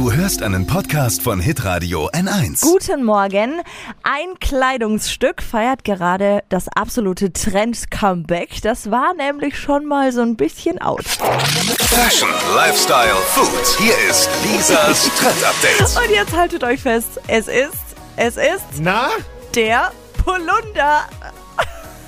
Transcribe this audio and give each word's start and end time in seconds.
Du 0.00 0.10
hörst 0.10 0.42
einen 0.42 0.66
Podcast 0.66 1.20
von 1.20 1.40
Hitradio 1.40 2.08
N1. 2.08 2.62
Guten 2.62 3.04
Morgen. 3.04 3.60
Ein 4.02 4.38
Kleidungsstück 4.40 5.42
feiert 5.42 5.84
gerade 5.84 6.42
das 6.48 6.68
absolute 6.74 7.34
Trend-Comeback. 7.34 8.62
Das 8.62 8.90
war 8.90 9.12
nämlich 9.12 9.58
schon 9.58 9.84
mal 9.84 10.10
so 10.10 10.22
ein 10.22 10.36
bisschen 10.36 10.80
out. 10.80 11.04
Fashion, 11.04 12.30
Lifestyle, 12.56 13.14
Food. 13.26 13.78
Hier 13.78 13.92
ist 14.08 14.30
Lisas 14.42 15.10
Trend 15.18 15.44
Update. 15.44 16.02
Und 16.02 16.14
jetzt 16.14 16.34
haltet 16.34 16.64
euch 16.64 16.80
fest, 16.80 17.20
es 17.26 17.46
ist, 17.48 17.74
es 18.16 18.38
ist 18.38 18.80
Na? 18.80 19.10
der 19.54 19.92
Polunder. 20.24 21.02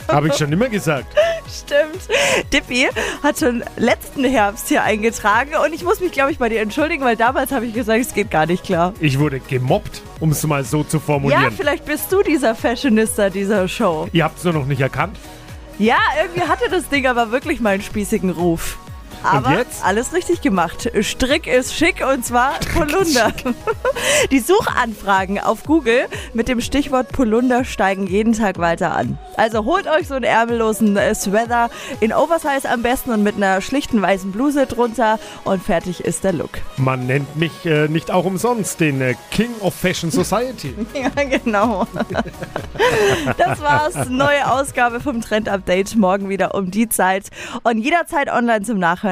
Habe 0.08 0.28
ich 0.28 0.34
schon 0.36 0.50
immer 0.50 0.70
gesagt. 0.70 1.14
Stimmt. 1.50 2.08
Dippy 2.52 2.88
hat 3.22 3.38
schon 3.38 3.62
letzten 3.76 4.24
Herbst 4.24 4.68
hier 4.68 4.82
eingetragen 4.82 5.50
und 5.64 5.72
ich 5.72 5.84
muss 5.84 6.00
mich, 6.00 6.12
glaube 6.12 6.32
ich, 6.32 6.38
bei 6.38 6.48
dir 6.48 6.60
entschuldigen, 6.60 7.04
weil 7.04 7.16
damals 7.16 7.52
habe 7.52 7.66
ich 7.66 7.74
gesagt, 7.74 8.00
es 8.00 8.14
geht 8.14 8.30
gar 8.30 8.46
nicht 8.46 8.64
klar. 8.64 8.94
Ich 9.00 9.18
wurde 9.18 9.40
gemobbt, 9.40 10.02
um 10.20 10.30
es 10.30 10.42
mal 10.46 10.64
so 10.64 10.84
zu 10.84 11.00
formulieren. 11.00 11.42
Ja, 11.42 11.50
vielleicht 11.50 11.84
bist 11.84 12.10
du 12.12 12.22
dieser 12.22 12.54
Fashionista 12.54 13.30
dieser 13.30 13.68
Show. 13.68 14.08
Ihr 14.12 14.24
habt 14.24 14.38
es 14.38 14.44
nur 14.44 14.52
noch 14.52 14.66
nicht 14.66 14.80
erkannt. 14.80 15.16
Ja, 15.78 15.98
irgendwie 16.22 16.48
hatte 16.48 16.68
das 16.70 16.88
Ding 16.88 17.06
aber 17.06 17.32
wirklich 17.32 17.60
mal 17.60 17.70
einen 17.70 17.82
spießigen 17.82 18.30
Ruf. 18.30 18.78
Aber 19.22 19.52
jetzt? 19.58 19.84
alles 19.84 20.12
richtig 20.12 20.40
gemacht. 20.40 20.90
Strick 21.00 21.46
ist 21.46 21.74
schick 21.74 22.04
und 22.06 22.24
zwar 22.24 22.54
Polunder. 22.74 23.32
Die 24.30 24.40
Suchanfragen 24.40 25.38
auf 25.38 25.64
Google 25.64 26.06
mit 26.34 26.48
dem 26.48 26.60
Stichwort 26.60 27.08
Polunder 27.12 27.64
steigen 27.64 28.06
jeden 28.06 28.32
Tag 28.32 28.58
weiter 28.58 28.94
an. 28.94 29.18
Also 29.36 29.64
holt 29.64 29.86
euch 29.86 30.08
so 30.08 30.14
einen 30.14 30.24
ärmellosen 30.24 30.96
äh, 30.96 31.14
Sweater 31.14 31.70
in 32.00 32.12
Oversize 32.12 32.68
am 32.68 32.82
besten 32.82 33.10
und 33.10 33.22
mit 33.22 33.36
einer 33.36 33.60
schlichten 33.60 34.00
weißen 34.02 34.32
Bluse 34.32 34.66
drunter 34.66 35.18
und 35.44 35.62
fertig 35.62 36.00
ist 36.00 36.24
der 36.24 36.32
Look. 36.32 36.50
Man 36.76 37.06
nennt 37.06 37.36
mich 37.36 37.64
äh, 37.64 37.88
nicht 37.88 38.10
auch 38.10 38.24
umsonst 38.24 38.80
den 38.80 39.00
äh, 39.00 39.14
King 39.30 39.50
of 39.60 39.74
Fashion 39.74 40.10
Society. 40.10 40.74
Ja, 40.94 41.08
genau. 41.24 41.86
Das 43.38 43.60
war's. 43.60 44.08
Neue 44.08 44.50
Ausgabe 44.50 45.00
vom 45.00 45.20
Trend 45.20 45.48
Update. 45.48 45.96
Morgen 45.96 46.28
wieder 46.28 46.54
um 46.54 46.70
die 46.70 46.88
Zeit. 46.88 47.28
Und 47.62 47.78
jederzeit 47.78 48.30
online 48.30 48.62
zum 48.62 48.78
Nachhören 48.78 49.11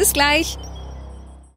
Bis 0.00 0.14
gleich. 0.14 0.56